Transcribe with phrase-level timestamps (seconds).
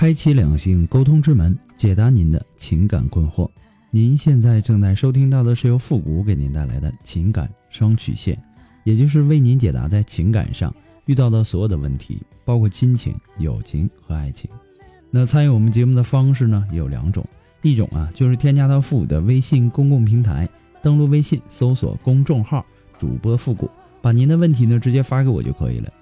[0.00, 3.46] 开启两性沟通之门，解答您的情感困惑。
[3.90, 8.42] 您现在正在收听到的是由复古给您带来的情感双曲线，
[8.82, 10.74] 也就是为您解答在情感上
[11.04, 14.48] 遇到的所有的问题，包括亲情、友情和爱情。
[15.10, 17.22] 那参与我们节目的方式呢，有两种，
[17.60, 20.48] 一种啊就是添加到复古的微信公共平台，
[20.80, 22.64] 登录微信搜索公众号
[22.96, 23.68] 主播复古，
[24.00, 25.92] 把您的问题呢直接发给我就可以了。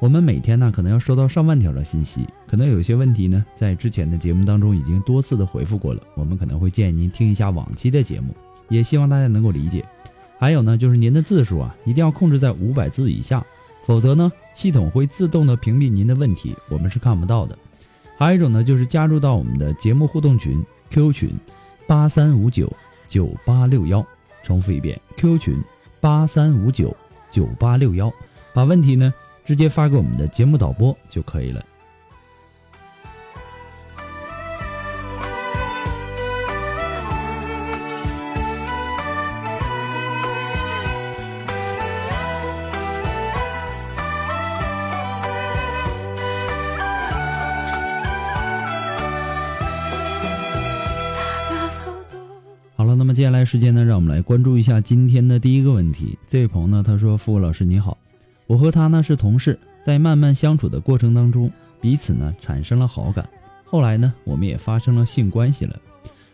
[0.00, 6.02] 我们每天呢，可能要收到上万条的信息，可能有些问题呢，在之前的节目当中已经多次的回复过了。
[6.14, 8.34] 我们可能会建议您听一下往期的节目，
[8.68, 9.84] 也希望大家能够理解。
[10.38, 13.42] 还有呢，就是您的字数啊，一定要控制在五百字以下，
[13.86, 17.56] 否则呢，系统会自动的屏蔽您的问题，我们是看不到的。
[18.18, 21.30] 还有一种呢，就是加入到我们的节目互动群 Q 群
[21.86, 22.70] 八三五九
[23.08, 24.04] 九八六幺，
[24.42, 25.56] 重复一遍，Q 群
[26.00, 26.94] 八三五九
[27.30, 28.12] 九八六幺，
[28.52, 29.14] 把问题呢。
[29.44, 31.64] 直接发给我们的节目导播就可以了。
[52.76, 56.18] 好了，那么接下来时间呢，让我们来关注一下今天的第一个问题。
[56.26, 57.96] 这位朋友呢，他说：“付老师你好。”
[58.46, 61.50] 我和他呢是同事，在慢慢相处的过程当中，
[61.80, 63.28] 彼此呢产生了好感。
[63.64, 65.76] 后来呢，我们也发生了性关系了。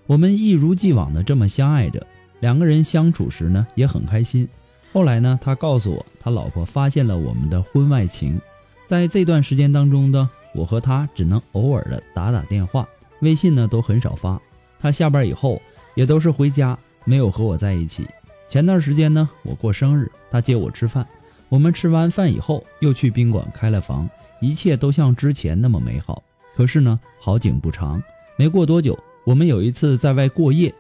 [0.07, 2.05] 我们一如既往的这么相爱着，
[2.41, 4.49] 两个人相处时呢也很开心。
[4.93, 8.41] 后来呢，他告诉我，他老婆发现了我们的婚外情。
[8.89, 12.89] 在这段时间当中呢，我和他只能偶尔的打打电话，
[13.21, 14.41] 微信呢都很少发。
[14.81, 15.63] 他下班以后
[15.95, 18.05] 也都是回家，没有和我在一起。
[18.49, 21.07] 前段时间呢，我过生日，他接我吃饭。
[21.51, 24.09] 我们吃完饭以后，又去宾馆开了房，
[24.41, 26.23] 一切都像之前那么美好。
[26.55, 28.01] 可是呢，好景不长，
[28.37, 30.73] 没过多久，我们有一次在外过夜，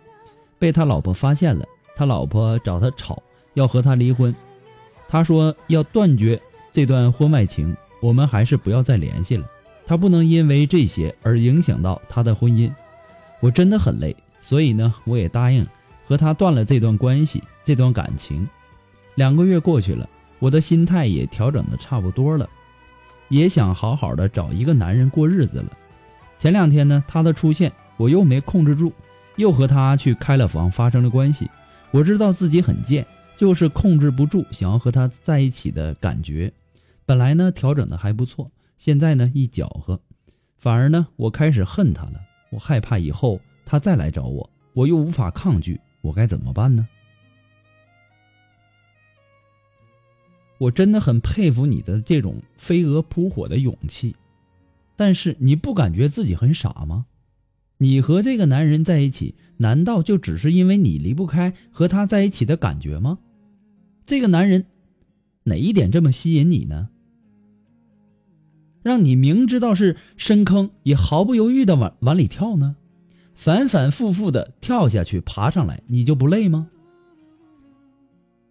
[0.60, 1.66] 被他老婆发现了。
[1.96, 3.20] 他老婆找他吵，
[3.54, 4.34] 要和他离婚。
[5.08, 9.44] 他说要断绝这段婚外情，我们还是不要再联系了。
[9.84, 12.72] 他不能因为这些而影响到他的婚姻。
[13.40, 15.66] 我真的很累，所以呢，我也答应
[16.06, 18.48] 和他断了这段关系，这段感情。
[19.16, 20.08] 两个月过去了。
[20.40, 22.48] 我的心态也调整的差不多了，
[23.28, 25.70] 也想好好的找一个男人过日子了。
[26.36, 28.92] 前两天呢，他的出现我又没控制住，
[29.36, 31.48] 又和他去开了房，发生了关系。
[31.90, 33.06] 我知道自己很贱，
[33.36, 36.52] 就是控制不住想要和他在一起的感觉。
[37.04, 40.00] 本来呢调整的还不错，现在呢一搅和，
[40.56, 42.14] 反而呢我开始恨他了。
[42.50, 46.88] 我害怕以后他再来找我，我又无法抗拒，我该怎么办呢？
[50.60, 54.14] 我真的很佩服你的这种飞蛾扑火的勇气，
[54.94, 57.06] 但是你不感觉自己很傻吗？
[57.78, 63.18] 你和这个男人在一起，难道就只是因为你离不开和他在一起的感觉吗？
[64.04, 64.66] 这个男人
[65.44, 66.90] 哪一点这么吸引你呢？
[68.82, 72.76] 让你明知道是深坑也毫不犹豫的往往里跳呢？
[73.34, 76.68] 反反复复的跳下去爬上来，你就不累吗？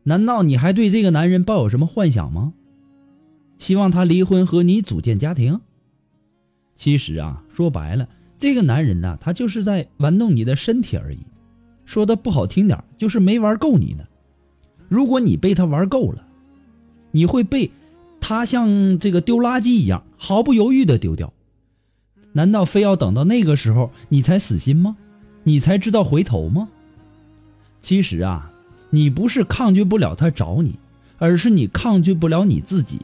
[0.09, 2.53] 难道你还对这个男人抱有什么幻想吗？
[3.59, 5.61] 希望他离婚和你组建家庭？
[6.75, 8.09] 其实啊，说白了，
[8.39, 11.19] 这个男人呢，他就是在玩弄你的身体而已。
[11.85, 14.03] 说的不好听点，就是没玩够你呢。
[14.87, 16.25] 如果你被他玩够了，
[17.11, 17.69] 你会被
[18.19, 21.31] 他像这个丢垃圾一样毫不犹豫的丢掉。
[22.33, 24.97] 难道非要等到那个时候你才死心吗？
[25.43, 26.67] 你才知道回头吗？
[27.79, 28.48] 其实啊。
[28.89, 30.75] 你不是抗拒不了他找你，
[31.17, 32.99] 而是你抗拒不了你自己。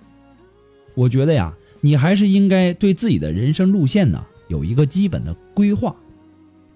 [0.94, 5.96] 我觉得呀，你还是应该对自己的人生路线呢有一个基本的规划，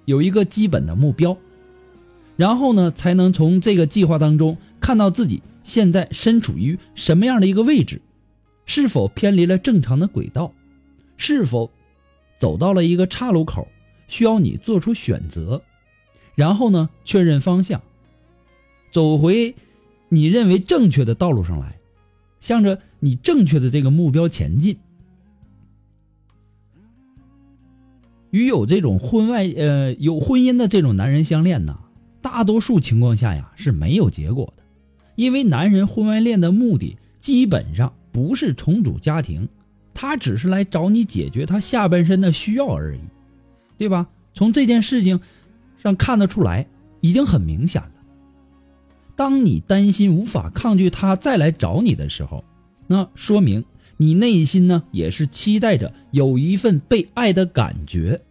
[0.06, 1.38] 有一个基本的目标，
[2.36, 8.02] 然后呢，才能从这个计划当中看到自己现在身处于什么样的一个位置，
[8.66, 10.54] 是否偏离了正常的轨道，
[11.18, 11.72] 是否
[12.38, 13.68] 走到了一个岔路口，
[14.08, 15.62] 需要你做出选择，
[16.36, 17.82] 然后呢，确认方向。
[18.91, 19.56] 走回
[20.09, 21.77] 你认为正确的道路上来，
[22.39, 24.77] 向着你正确的这个目标前进。
[28.31, 31.80] 与有这种婚外呃有婚姻的这种男人相恋呢，
[32.21, 34.63] 大多数情况下呀是没有结果的，
[35.15, 39.50] 因为男人婚外恋的目的基本上不是重组家庭，
[39.94, 43.00] 他只是来找你解决他下半身的需要而已，
[43.77, 44.07] 对吧？
[44.36, 45.19] 从这件事情
[45.81, 46.68] 上看得出来，
[47.01, 47.91] 已经很明显了。
[49.19, 52.45] 当你担心无法抗拒他再来找你的时候，
[52.88, 53.66] 那说明。
[53.98, 58.21] 你内心呢也是期待着有一份被爱的感觉。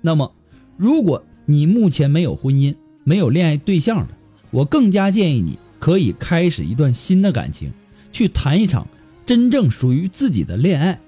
[0.00, 0.32] 那么，
[0.76, 2.74] 如果你目前没有婚姻、
[3.04, 4.14] 没有恋爱对象的，
[4.50, 7.70] 我更加建议你可以开始一段新的感情，
[8.10, 8.88] 去谈一场
[9.24, 10.98] 真正属于自己的恋爱，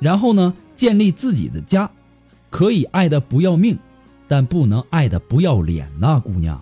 [0.00, 1.88] 然后呢建立自己的家，
[2.50, 3.78] 可以爱的不要命，
[4.26, 6.60] 但不能爱的不要脸呐，姑娘。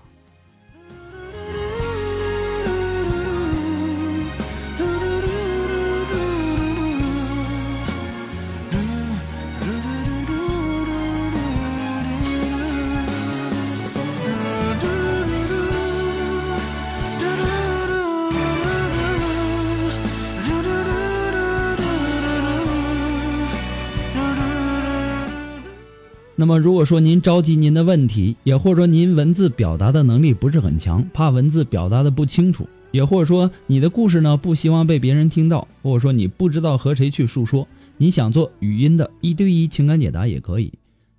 [26.45, 40.71] 那么，如果说您着急您的问题，也或者说您文字表达的能力不是很强，怕文字表达的不清楚，也或者说你的故事呢不希望被别人听到，或者说你不知道和谁去诉说，你想做语音的一对一情感解答也可以。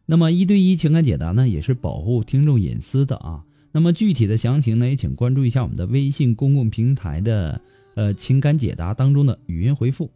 [0.05, 3.41] 那么一对一情感解答呢，也是保护听众隐私的啊。
[3.71, 7.59] 那么具体的详情呢，也请关注一下我们的微信公共平台的
[7.95, 10.11] 呃情感解答当中的语音回复，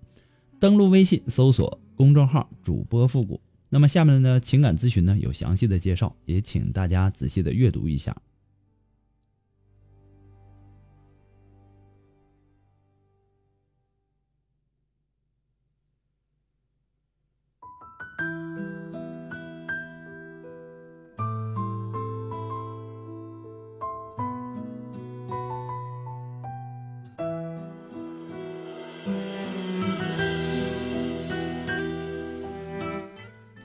[0.60, 3.42] 登录微信搜索公众号主播复古。
[3.70, 8.16] 那么下面呢，情感咨询呢有详细的介绍，也请大家仔细的阅读一下。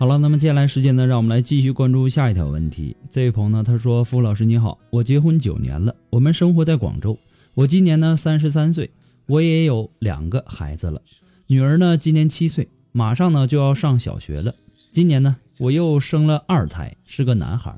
[0.04, 2.94] 好了，那么接下来时间呢，让我们来继续关注下一条问题。
[3.10, 7.18] 这位朋友呢，他说：“付老师你好，我结婚九年了，我们生活在广州。
[7.54, 8.90] 我今年呢三十三岁，
[9.24, 11.00] 我也有两个孩子了。
[11.46, 14.54] 女儿呢今年七岁，马上呢就要上小学了。
[14.90, 17.74] 今年呢我又生了二胎，是个男孩，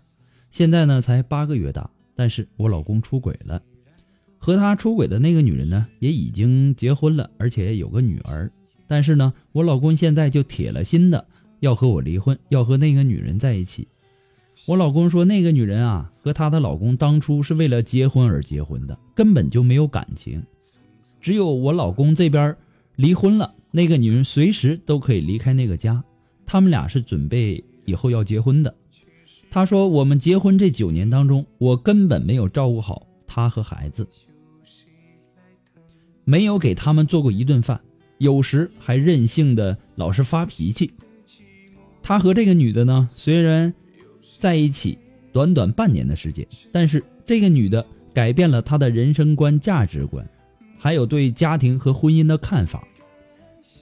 [0.51, 1.89] 现在呢才八个月大。
[2.17, 3.63] 但是我老公出轨了，
[4.37, 8.51] 和他出轨的那个女人呢也已经结婚了，而且有个女儿。
[8.89, 11.25] 但是呢，我老公现在就铁了心的。”
[11.61, 13.89] 要和我离婚，要和那个女人在一起。
[14.67, 20.43] 我老公说，那个女人啊，和她的老公当初是为了结婚而结婚的，根本就没有感情。
[21.21, 22.57] 只有我老公这边
[22.97, 26.03] 离婚了，那个女人随时都可以离开那个家。
[26.47, 28.75] 他们俩是准备以后要结婚的。
[29.51, 34.09] 他说，我们结婚这九年当中，我根本没有照顾好他和孩子，
[36.25, 37.81] 没有给他们做过一顿饭，
[38.19, 40.91] 有时还任性的老是发脾气。
[42.09, 43.75] 他和这个女的呢，虽然
[44.39, 44.97] 在一起
[45.33, 50.25] 短短半年的时间，但是这个女的改变了他的人生观、价值观，
[50.79, 52.87] 还有对家庭和婚姻的看法，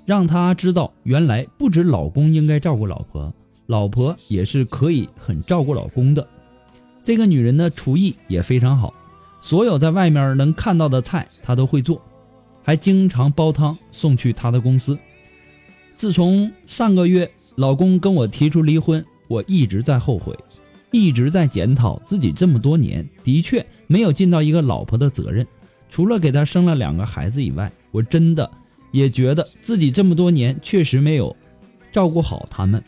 [0.06, 3.30] 让他知道原来不止老公应该照顾老婆，
[3.66, 6.26] 老婆也是可以很照顾老公的。
[7.04, 8.94] 这个女人的厨艺也非常好，
[9.38, 12.00] 所有在外面能看到的菜她都会做，
[12.62, 14.98] 还经常煲汤送去她的公司。
[15.94, 17.30] 自从上个月。
[17.56, 20.36] 老公跟我提出离婚，我一直在后悔，
[20.90, 25.46] 一直在检讨自己这么多年的确没有尽到一个老婆的责任。
[25.88, 28.50] 除了给他生了两个孩子以外，我真的
[28.90, 31.34] 也觉得自己这么多年确实没有
[31.92, 32.82] 照顾好他们。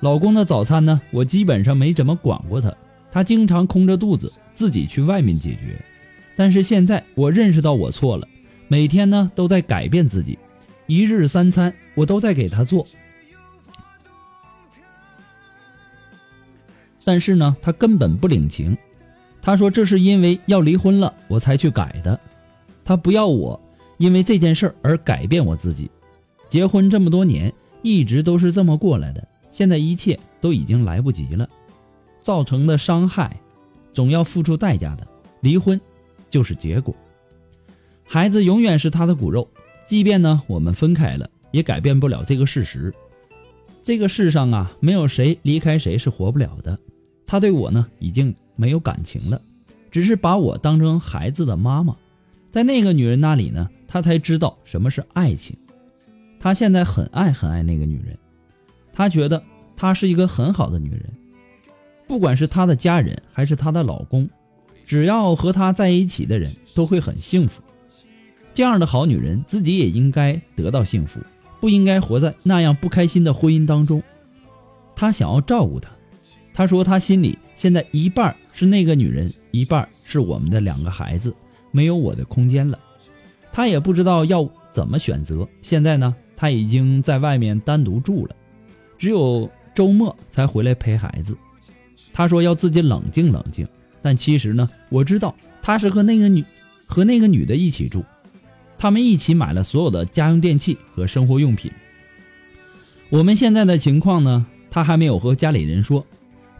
[0.00, 2.74] 老公的早餐呢，我基本上没怎么管过他，
[3.10, 5.80] 他经常空着肚子自己去外面解决。
[6.36, 8.28] 但是现在我认识到我错了，
[8.68, 10.38] 每天呢都在改变自己，
[10.86, 12.86] 一日三餐我都在给他做。
[17.04, 18.76] 但是呢，他根本不领情。
[19.42, 22.18] 他说这是因为要离婚了，我才去改的。
[22.84, 23.60] 他不要我，
[23.98, 25.90] 因为这件事而改变我自己。
[26.48, 29.26] 结婚这么多年，一直都是这么过来的。
[29.50, 31.48] 现在一切都已经来不及了，
[32.22, 33.38] 造成的伤害，
[33.92, 35.06] 总要付出代价的。
[35.40, 35.80] 离婚，
[36.30, 36.94] 就是结果。
[38.04, 39.48] 孩子永远是他的骨肉，
[39.86, 42.92] 即便呢我们分开了，也改变不了这个事实。
[43.82, 46.78] 这个世上啊，没有谁离开谁是活不了的。
[47.26, 49.40] 他对我呢已经没有感情了，
[49.90, 51.96] 只是把我当成孩子的妈妈。
[52.50, 55.56] 在那个女人那里呢，他才知道什么是爱情。
[56.38, 58.18] 他现在很爱很爱那个女人，
[58.92, 59.42] 他觉得
[59.74, 61.10] 她是一个很好的女人，
[62.06, 64.28] 不管是她的家人还是她的老公，
[64.86, 67.62] 只要和她在一起的人都会很幸福。
[68.52, 71.18] 这样的好女人自己也应该得到幸福，
[71.60, 74.02] 不应该活在那样不开心的婚姻当中。
[74.94, 75.90] 他想要照顾她，
[76.54, 81.34] 他说他心里现在一半是那个女人，一半是我们的两个孩子。
[81.72, 82.78] 没有我的空间了，
[83.52, 85.46] 他也不知道要怎么选择。
[85.60, 88.36] 现在呢，他已经在外面单独住了，
[88.96, 91.36] 只有周末才回来陪孩子。
[92.12, 93.66] 他说要自己冷静冷静，
[94.00, 96.44] 但其实呢，我知道他是和那个女
[96.86, 98.04] 和那个女的一起住，
[98.78, 101.72] 他们一起买了所有的家用电器和生活用品。
[103.10, 106.06] 我们现在的情况呢，他还没有和家里人说，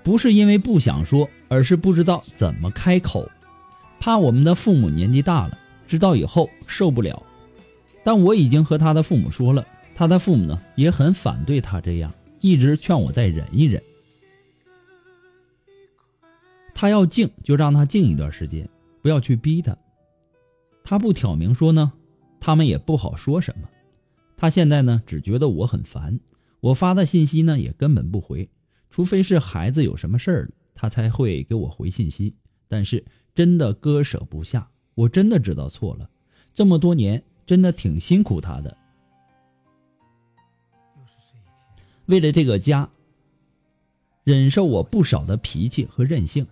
[0.05, 3.29] 不是因为不想说，而是不知道怎么开口。
[3.99, 5.59] 怕我们的父母年纪大了，
[5.89, 7.21] 知道以后受不了。
[8.05, 13.83] 但我已经和他的父母说了，他的父母呢也很反对他这样，一直劝我再忍一忍。
[16.75, 18.69] 他要静就让他静一段时间，
[19.01, 19.75] 不要去逼他。
[20.83, 21.93] 他不挑明说呢，
[22.41, 23.67] 他们也不好说什么。
[24.37, 26.21] 他现在呢只觉得我很烦，
[26.61, 28.51] 我发的信息呢也根本不回，
[28.95, 32.33] 除非是孩子有什么事儿了，他才会给我回信息。
[32.69, 33.05] 但是。
[33.35, 36.09] 真的割舍不下，我真的知道错了，
[36.55, 38.77] 这么多年真的挺辛苦他的，
[42.07, 42.89] 为了这个家，
[44.23, 46.47] 忍受我不少的脾气和任性。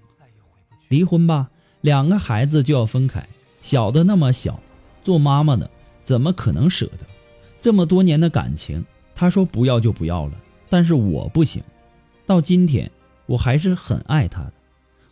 [0.89, 3.25] 离婚吧，两个孩子就要分开，
[3.63, 4.59] 小的那么小，
[5.05, 5.71] 做妈妈的
[6.03, 7.07] 怎么可能舍得？
[7.61, 8.85] 这么多年的感情，
[9.15, 10.37] 他说不要就不要了，
[10.69, 11.63] 但是我不行，
[12.33, 12.91] 到今天
[13.27, 14.55] 我还是很爱他的，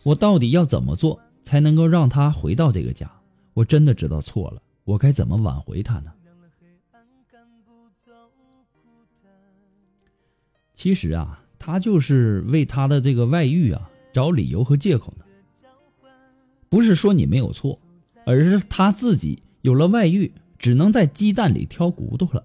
[0.01, 1.19] 我到底要怎么做？
[1.43, 3.07] 才能够让他回到这个家。
[3.53, 6.11] 我真的知道错了，我该怎么挽回他呢？
[10.73, 15.25] 其实啊，他就是为他的这个外遇啊找理由和借口呢。
[16.69, 17.79] 不是说你没有错，
[18.25, 22.43] 而是他自己有了外遇，只能在鸡蛋里挑骨头了。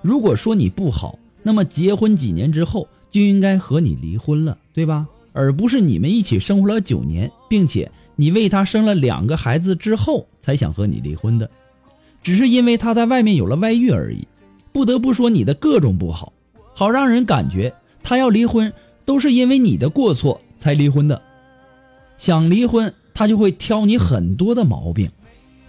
[0.00, 5.06] 如果说你不好，那么结婚几年之后就应该和你离婚了，对吧？
[5.32, 11.48] 而不是你们一起生活了九年，并且你为他生了两个孩子之后才想和你离婚的，
[12.22, 14.26] 只是因为他在外面有了外遇而已。
[14.72, 16.32] 不得不说你的各种不好，
[16.74, 18.72] 好让人感觉他要离婚
[19.04, 21.20] 都是因为你的过错才离婚的。
[22.16, 25.10] 想离婚，他就会挑你很多的毛病，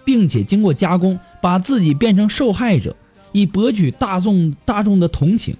[0.04, 2.96] 并且经过加工，把自己变成受害者，
[3.32, 5.54] 以博取大众大众的同情，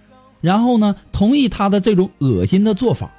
[0.44, 3.10] 然后呢，同意他的这种恶心的做法。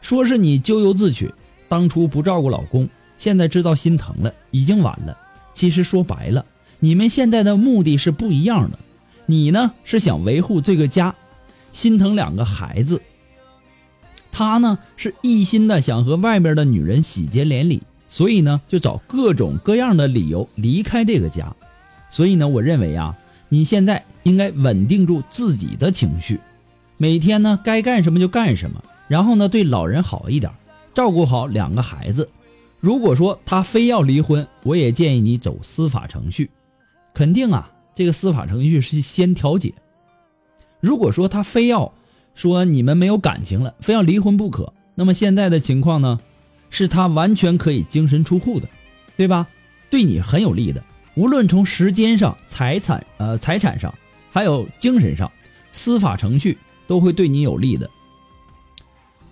[0.00, 1.34] 说是你咎由自取，
[1.68, 5.18] 当初不照顾老公，现在知道心疼了，已经晚了。
[5.52, 6.46] 其实说白了，
[6.78, 8.78] 你们现在的目的是不一样的。
[9.26, 11.12] 你呢是想维护这个家，
[11.72, 12.98] 心疼两个孩子；
[14.30, 21.52] 他呢是一心的想和外边的女人喜结连理，所以呢就找各种各样的理由离开这个家。
[22.08, 23.16] 所以呢，我认为啊，
[23.50, 26.40] 你现在应该稳定住自己的情绪，
[26.96, 28.82] 每天呢该干什么就干什么。
[29.08, 30.50] 然后呢，对老人好一点，
[30.94, 32.30] 照顾好两个孩子。
[32.78, 36.48] 如果说他非要离婚，我也建议你走司法程序。
[37.12, 39.74] 肯定啊，这个司法程序是先调解。
[40.80, 41.92] 如果说他非要
[42.34, 46.20] 说你们没有感情了，非要离婚不可，那么现在的情况呢，
[46.70, 48.68] 是他完全可以净身出户的，
[49.16, 49.48] 对吧？
[49.90, 50.82] 对你很有利的，
[51.14, 53.92] 无论从时间上、财产呃财产上，
[54.30, 55.30] 还有精神上，
[55.72, 57.90] 司法程序都会对你有利的。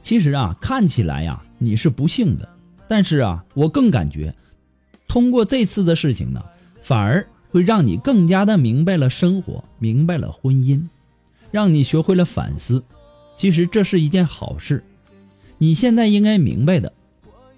[0.03, 2.49] 其实啊，看起来呀，你是不幸的，
[2.89, 4.35] 但是啊，我更感觉，
[5.07, 6.43] 通过这次的事情呢，
[6.81, 10.83] 反而会让你更加的明白了生活，明白了婚姻，
[11.51, 12.83] 让你学会了反思。
[13.37, 14.83] 其实这是一件好事。
[15.59, 16.93] 你现在应该明白的，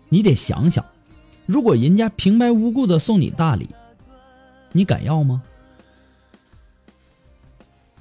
[0.08, 0.84] 你得想想，
[1.46, 3.68] 如果人家平白无故的送你大礼，
[4.72, 5.42] 你敢要吗？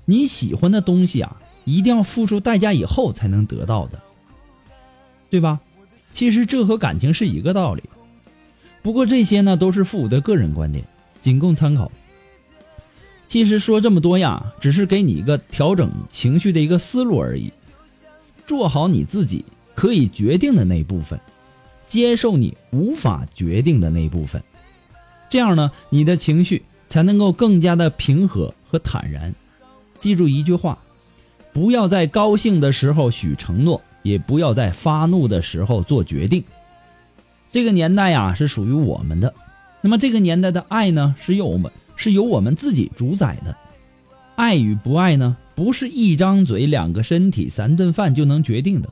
[0.05, 3.99] 你喜欢的东西啊，一定要付出代价以后才能得到的。
[5.29, 5.59] 对吧？
[6.11, 7.83] 其实这和感情是一个道理。
[8.81, 10.83] 不过这些呢，都是父母的个人观点，
[11.21, 11.91] 仅供参考。
[13.27, 17.53] 其实说这么多呀，只是给你一个调整情绪的一个思路而已。
[18.47, 19.45] 做好你自己
[19.75, 21.19] 可以决定的那部分，
[21.85, 24.43] 接受你无法决定的那部分，
[25.29, 29.33] 这样呢，你的情绪才能够更加的平和和坦然。
[29.99, 30.77] 记住一句话：
[31.53, 33.81] 不要在高兴的时候许承诺。
[34.01, 36.41] 也不要在发怒的时候做决定。
[37.51, 39.33] 这个年代呀，是属于我们的，
[39.81, 43.55] 那么这个年代的爱呢，是由我们是由我们自己主宰的。
[44.37, 48.89] 爱与不爱呢，不是一张嘴、两个身体、三顿饭就能决定的。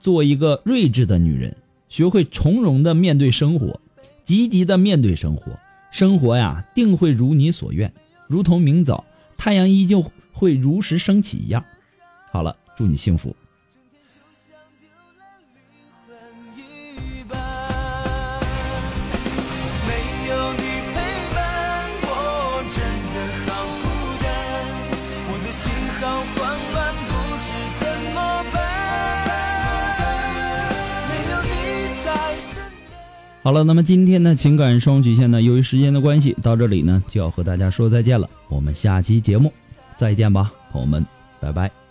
[0.00, 1.56] 做一个睿智的女人，
[1.88, 3.80] 学会从容的面对生活，
[4.24, 5.52] 积极的面对生活，
[5.92, 7.92] 生活呀，定会如你所愿，
[8.26, 9.04] 如同明早
[9.36, 11.62] 太阳依旧会如实升起一样。
[12.32, 13.36] 好了，祝你幸福。
[33.44, 38.26] 好了，那么今天的情感双曲线呢，由于时间的关系，到这里呢就要和大家说再见了。
[38.48, 39.52] 我们下期节目
[39.98, 41.04] 再见吧，朋友们，
[41.40, 41.83] 拜拜。